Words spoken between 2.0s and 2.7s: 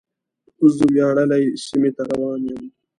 روان یم.